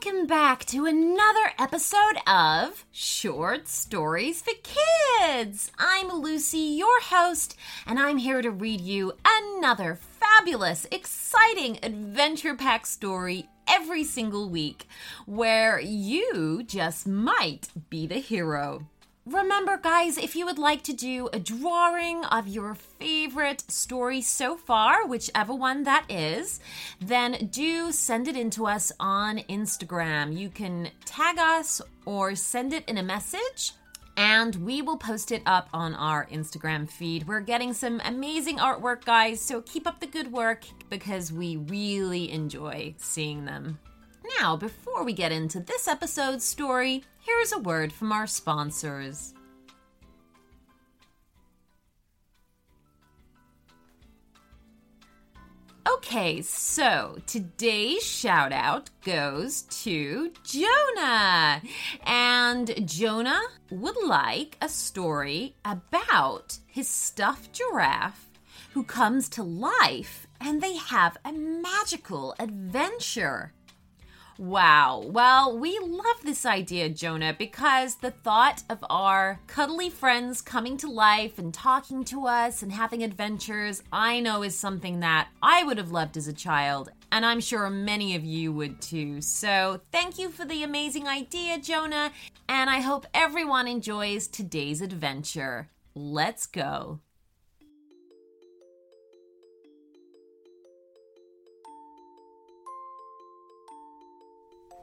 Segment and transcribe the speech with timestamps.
[0.00, 5.72] Welcome back to another episode of Short Stories for Kids.
[5.76, 12.86] I'm Lucy, your host, and I'm here to read you another fabulous, exciting, adventure packed
[12.86, 14.86] story every single week
[15.26, 18.86] where you just might be the hero.
[19.30, 24.56] Remember, guys, if you would like to do a drawing of your favorite story so
[24.56, 26.60] far, whichever one that is,
[26.98, 30.34] then do send it in to us on Instagram.
[30.34, 33.72] You can tag us or send it in a message.
[34.16, 37.28] And we will post it up on our Instagram feed.
[37.28, 42.32] We're getting some amazing artwork, guys, so keep up the good work because we really
[42.32, 43.78] enjoy seeing them.
[44.36, 49.32] Now, before we get into this episode's story, here's a word from our sponsors.
[55.88, 61.62] Okay, so today's shout out goes to Jonah.
[62.04, 63.40] And Jonah
[63.70, 68.28] would like a story about his stuffed giraffe
[68.72, 73.52] who comes to life and they have a magical adventure.
[74.38, 75.02] Wow.
[75.04, 80.88] Well, we love this idea, Jonah, because the thought of our cuddly friends coming to
[80.88, 85.76] life and talking to us and having adventures, I know is something that I would
[85.76, 86.90] have loved as a child.
[87.10, 89.20] And I'm sure many of you would too.
[89.22, 92.12] So, thank you for the amazing idea, Jonah.
[92.48, 95.68] And I hope everyone enjoys today's adventure.
[95.96, 97.00] Let's go.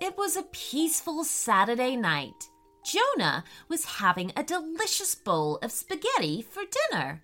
[0.00, 2.50] It was a peaceful Saturday night.
[2.84, 7.22] Jonah was having a delicious bowl of spaghetti for dinner.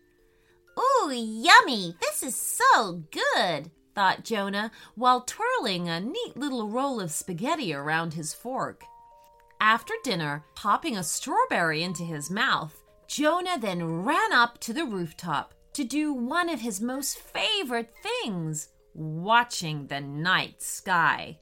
[0.78, 1.96] Ooh, yummy!
[2.00, 8.14] This is so good, thought Jonah while twirling a neat little roll of spaghetti around
[8.14, 8.82] his fork.
[9.60, 15.54] After dinner, popping a strawberry into his mouth, Jonah then ran up to the rooftop
[15.74, 21.38] to do one of his most favorite things watching the night sky.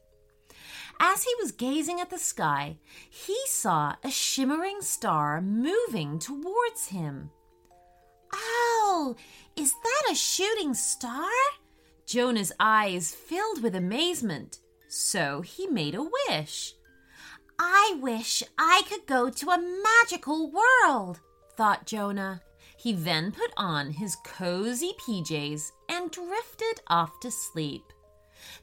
[1.02, 2.76] As he was gazing at the sky,
[3.08, 7.30] he saw a shimmering star moving towards him.
[8.34, 9.16] Oh,
[9.56, 11.30] is that a shooting star?
[12.04, 16.74] Jonah's eyes filled with amazement, so he made a wish.
[17.58, 21.20] I wish I could go to a magical world,
[21.56, 22.42] thought Jonah.
[22.76, 27.84] He then put on his cozy PJs and drifted off to sleep.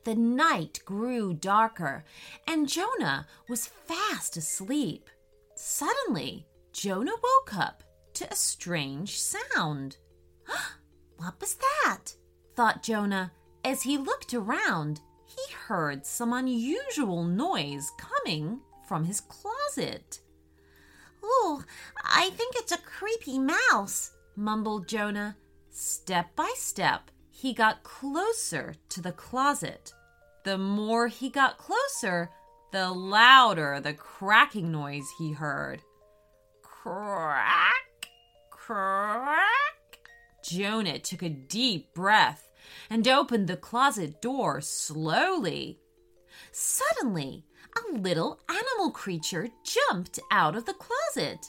[0.03, 2.03] The night grew darker,
[2.47, 5.09] and Jonah was fast asleep.
[5.55, 7.83] Suddenly, Jonah woke up
[8.13, 9.97] to a strange sound.
[11.17, 12.15] what was that?
[12.55, 13.31] thought Jonah.
[13.63, 20.21] As he looked around, he heard some unusual noise coming from his closet.
[21.23, 21.63] Oh,
[22.03, 25.35] I think it's a creepy mouse, mumbled Jonah.
[25.69, 29.93] Step by step, he got closer to the closet.
[30.43, 32.31] The more he got closer,
[32.71, 35.83] the louder the cracking noise he heard.
[36.63, 38.09] Crack,
[38.49, 39.37] crack.
[40.43, 42.49] Jonah took a deep breath
[42.89, 45.77] and opened the closet door slowly.
[46.51, 47.45] Suddenly,
[47.77, 51.45] a little animal creature jumped out of the closet.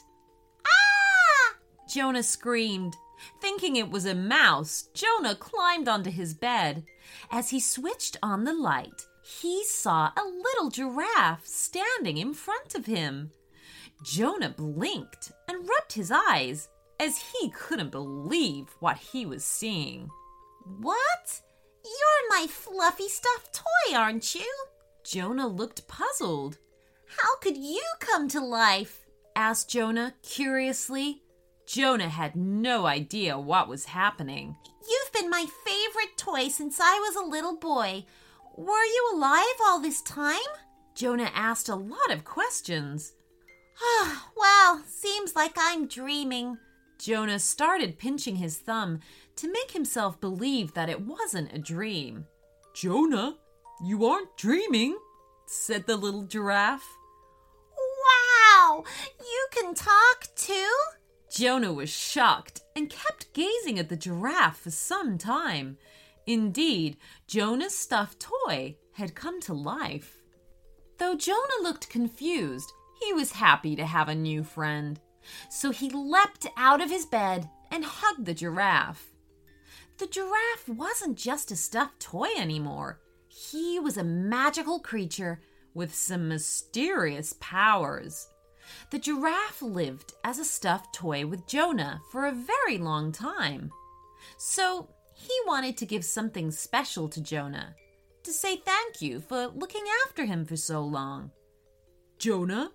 [0.63, 1.55] Ah!
[1.91, 2.95] Jonah screamed.
[3.41, 6.85] Thinking it was a mouse, Jonah climbed onto his bed.
[7.31, 12.85] As he switched on the light, he saw a little giraffe standing in front of
[12.85, 13.31] him.
[14.03, 16.69] Jonah blinked and rubbed his eyes
[16.99, 20.09] as he couldn't believe what he was seeing.
[20.79, 21.41] What?
[21.83, 24.51] You're my fluffy stuffed toy, aren't you?
[25.03, 26.57] Jonah looked puzzled.
[27.17, 29.05] How could you come to life?
[29.35, 31.23] asked Jonah curiously.
[31.69, 34.57] Jonah had no idea what was happening.
[34.89, 38.05] You've been my favorite toy since I was a little boy.
[38.57, 40.39] Were you alive all this time?
[40.95, 43.13] Jonah asked a lot of questions.
[43.79, 46.57] Ah, well, seems like I'm dreaming.
[46.97, 48.99] Jonah started pinching his thumb
[49.35, 52.25] to make himself believe that it wasn't a dream.
[52.73, 53.35] Jonah,
[53.85, 54.97] you aren't dreaming,
[55.45, 56.97] said the little giraffe.
[57.77, 58.85] Wow!
[59.19, 60.73] You can talk too?
[61.31, 65.77] Jonah was shocked and kept gazing at the giraffe for some time.
[66.25, 66.97] Indeed,
[67.27, 70.17] Jonah's stuffed toy had come to life.
[70.97, 72.71] Though Jonah looked confused,
[73.01, 74.99] he was happy to have a new friend.
[75.49, 79.09] So he leapt out of his bed and hugged the giraffe.
[79.97, 82.99] The giraffe wasn't just a stuffed toy anymore.
[83.27, 85.41] He was a magical creature
[85.73, 88.27] with some mysterious powers.
[88.91, 93.71] The giraffe lived as a stuffed toy with Jonah for a very long time.
[94.37, 97.75] So he wanted to give something special to Jonah
[98.23, 101.31] to say thank you for looking after him for so long.
[102.17, 102.71] Jonah,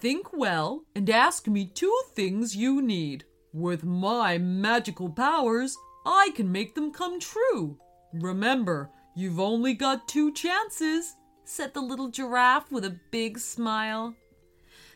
[0.00, 3.24] think well and ask me two things you need.
[3.52, 7.78] With my magical powers, I can make them come true.
[8.12, 11.14] Remember, you've only got two chances,
[11.44, 14.14] said the little giraffe with a big smile.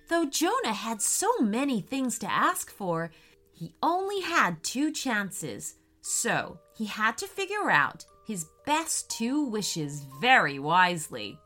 [0.08, 3.10] Though Jonah had so many things to ask for,
[3.52, 5.76] he only had two chances.
[6.00, 11.38] So he had to figure out his best two wishes very wisely.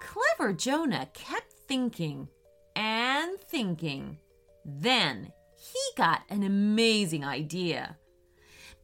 [0.00, 2.28] Clever Jonah kept thinking
[2.74, 4.18] and thinking.
[4.64, 7.96] Then he got an amazing idea.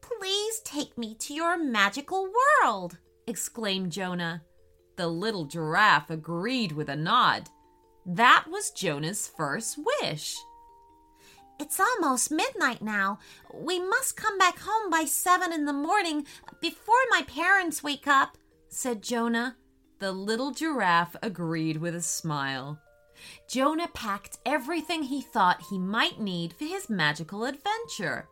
[0.00, 2.28] Please take me to your magical
[2.62, 4.42] world, exclaimed Jonah.
[4.96, 7.48] The little giraffe agreed with a nod.
[8.06, 10.36] That was Jonah's first wish.
[11.58, 13.18] It's almost midnight now.
[13.52, 16.26] We must come back home by seven in the morning
[16.60, 18.36] before my parents wake up,
[18.68, 19.56] said Jonah.
[20.00, 22.80] The little giraffe agreed with a smile.
[23.48, 28.28] Jonah packed everything he thought he might need for his magical adventure.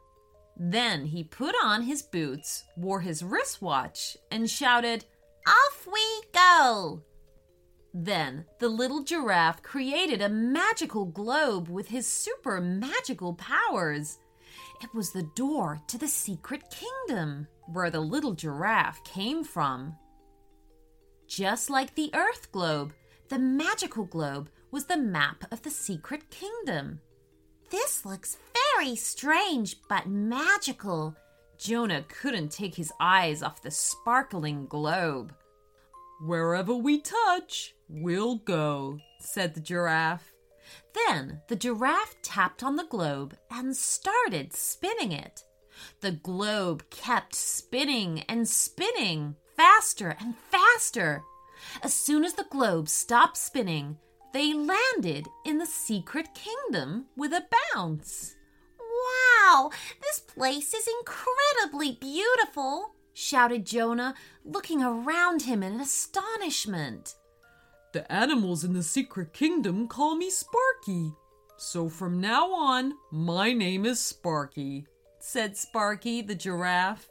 [0.57, 5.05] Then he put on his boots, wore his wristwatch, and shouted,
[5.47, 7.03] Off we go!
[7.95, 14.19] Then the little giraffe created a magical globe with his super magical powers.
[14.83, 19.95] It was the door to the secret kingdom where the little giraffe came from.
[21.29, 22.93] Just like the Earth globe,
[23.29, 27.01] the magical globe was the map of the secret kingdom.
[27.71, 28.37] This looks
[28.75, 31.15] very strange but magical.
[31.59, 35.33] Jonah couldn't take his eyes off the sparkling globe.
[36.25, 40.33] Wherever we touch, we'll go, said the giraffe.
[40.95, 45.43] Then the giraffe tapped on the globe and started spinning it.
[46.01, 51.25] The globe kept spinning and spinning faster and faster.
[51.83, 53.99] As soon as the globe stopped spinning,
[54.33, 58.37] they landed in the secret kingdom with a bounce.
[58.79, 59.71] Wow,
[60.01, 64.15] this place is incredibly beautiful, shouted Jonah,
[64.45, 67.15] looking around him in astonishment.
[67.93, 71.13] The animals in the secret kingdom call me Sparky.
[71.57, 74.87] So from now on, my name is Sparky,
[75.19, 77.09] said Sparky the giraffe.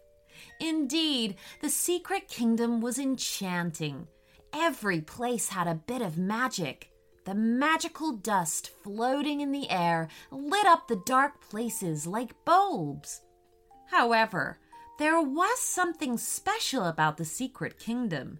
[0.59, 4.07] Indeed, the secret kingdom was enchanting.
[4.53, 6.89] Every place had a bit of magic.
[7.24, 13.21] The magical dust floating in the air lit up the dark places like bulbs.
[13.92, 14.57] However,
[15.01, 18.38] there was something special about the secret kingdom.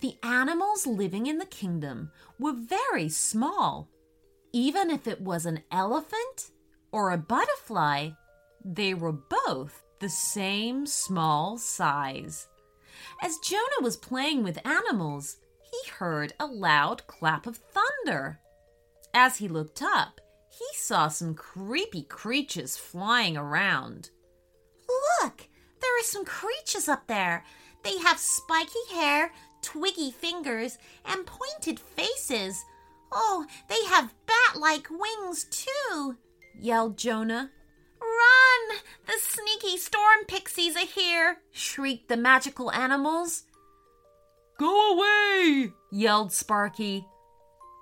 [0.00, 3.88] The animals living in the kingdom were very small.
[4.52, 6.52] Even if it was an elephant
[6.92, 8.10] or a butterfly,
[8.64, 12.46] they were both the same small size.
[13.20, 18.38] As Jonah was playing with animals, he heard a loud clap of thunder.
[19.12, 20.20] As he looked up,
[20.50, 24.10] he saw some creepy creatures flying around.
[25.96, 27.42] Are some creatures up there.
[27.82, 29.32] They have spiky hair,
[29.62, 30.76] twiggy fingers,
[31.06, 32.62] and pointed faces.
[33.10, 36.16] Oh, they have bat like wings, too,
[36.60, 37.50] yelled Jonah.
[38.00, 38.78] Run!
[39.06, 43.44] The sneaky storm pixies are here, shrieked the magical animals.
[44.58, 45.72] Go away!
[45.90, 47.06] yelled Sparky.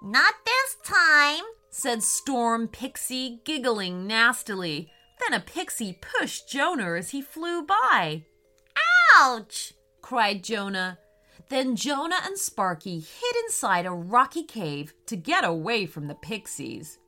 [0.02, 4.92] Not this time, said Storm Pixie, giggling nastily.
[5.20, 8.24] Then a pixie pushed Jonah as he flew by.
[9.16, 9.74] Ouch!
[10.02, 10.98] cried Jonah.
[11.48, 16.98] Then Jonah and Sparky hid inside a rocky cave to get away from the pixies.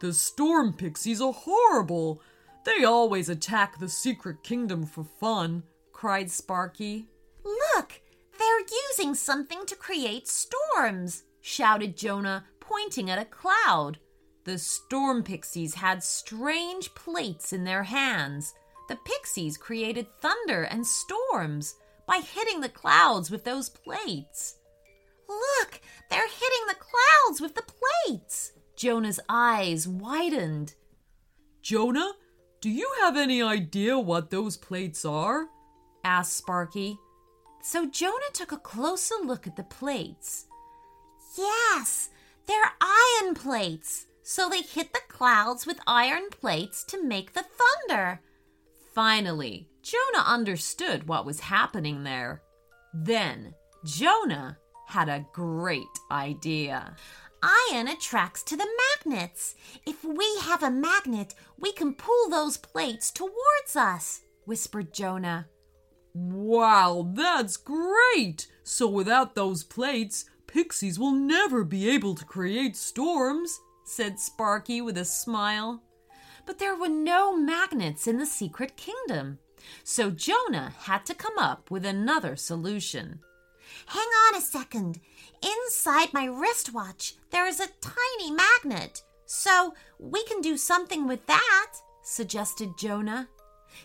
[0.00, 2.22] The storm pixies are horrible.
[2.64, 7.08] They always attack the secret kingdom for fun, cried Sparky.
[7.44, 8.00] Look,
[8.38, 13.98] they're using something to create storms, shouted Jonah, pointing at a cloud.
[14.50, 18.52] The storm pixies had strange plates in their hands.
[18.88, 24.56] The pixies created thunder and storms by hitting the clouds with those plates.
[25.28, 25.80] Look,
[26.10, 28.50] they're hitting the clouds with the plates.
[28.74, 30.74] Jonah's eyes widened.
[31.62, 32.10] Jonah,
[32.60, 35.46] do you have any idea what those plates are?
[36.02, 36.98] asked Sparky.
[37.62, 40.46] So Jonah took a closer look at the plates.
[41.38, 42.10] Yes,
[42.48, 44.06] they're iron plates.
[44.22, 47.44] So they hit the clouds with iron plates to make the
[47.88, 48.20] thunder.
[48.94, 52.42] Finally, Jonah understood what was happening there.
[52.92, 56.96] Then Jonah had a great idea.
[57.42, 58.68] Iron attracts to the
[59.04, 59.54] magnets.
[59.86, 65.46] If we have a magnet, we can pull those plates towards us, whispered Jonah.
[66.12, 68.48] Wow, that's great!
[68.64, 73.58] So without those plates, pixies will never be able to create storms,
[73.90, 75.82] said Sparky with a smile.
[76.46, 79.38] But there were no magnets in the secret kingdom,
[79.82, 83.20] so Jonah had to come up with another solution.
[83.86, 85.00] Hang on a second.
[85.42, 89.02] Inside my wristwatch, there is a tiny magnet.
[89.26, 93.28] So we can do something with that, suggested Jonah.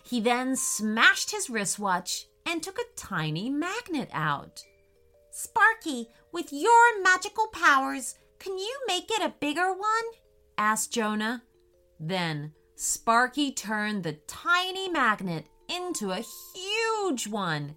[0.04, 4.62] He then smashed his wristwatch and took a tiny magnet out.
[5.30, 10.04] Sparky, with your magical powers, can you make it a bigger one?
[10.58, 11.42] asked Jonah.
[11.98, 16.24] Then Sparky turned the tiny magnet into a
[16.54, 17.76] huge one.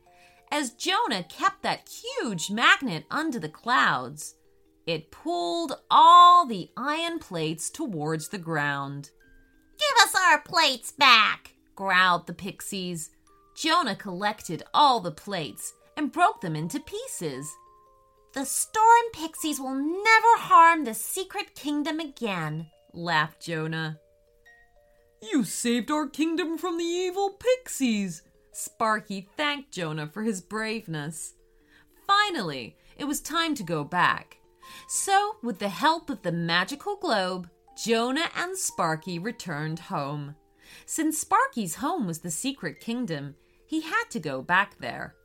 [0.52, 4.36] As Jonah kept that huge magnet under the clouds,
[4.86, 9.12] it pulled all the iron plates towards the ground.
[9.78, 13.12] Give us our plates back, growled the pixies.
[13.56, 17.56] Jonah collected all the plates and broke them into pieces.
[18.34, 24.00] The storm pixies will never harm the secret kingdom again, laughed Jonah.
[25.22, 28.22] You saved our kingdom from the evil pixies.
[28.52, 31.34] Sparky thanked Jonah for his braveness.
[32.06, 34.38] Finally, it was time to go back.
[34.88, 37.50] So, with the help of the magical globe,
[37.84, 40.36] Jonah and Sparky returned home.
[40.86, 45.16] Since Sparky's home was the secret kingdom, he had to go back there.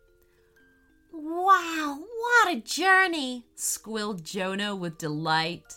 [1.17, 3.47] Wow, what a journey!
[3.55, 5.73] squealed Jonah with delight.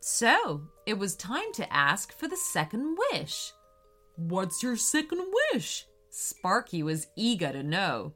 [0.00, 3.52] So, it was time to ask for the second wish.
[4.16, 5.86] What's your second wish?
[6.10, 8.14] Sparky was eager to know.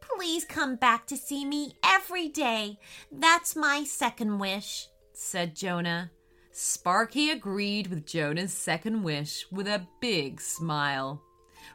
[0.00, 2.78] Please come back to see me every day.
[3.10, 6.12] That's my second wish, said Jonah.
[6.52, 11.20] Sparky agreed with Jonah's second wish with a big smile.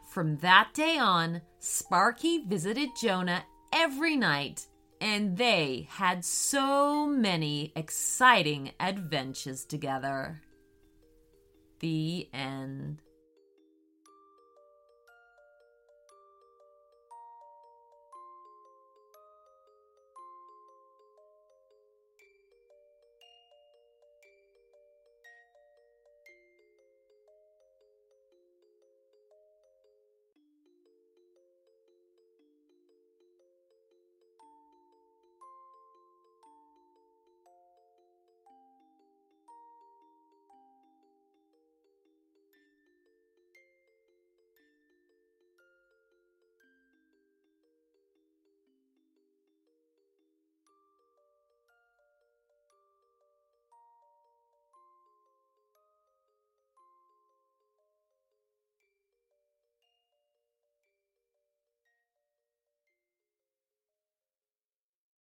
[0.09, 4.67] From that day on, Sparky visited Jonah every night,
[5.01, 10.41] and they had so many exciting adventures together.
[11.79, 13.01] The end.